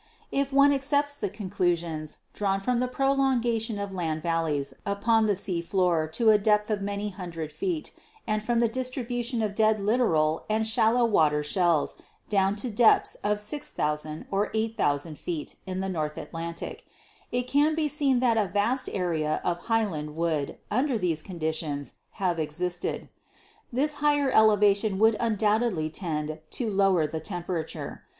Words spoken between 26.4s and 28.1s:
to lower the tem perature.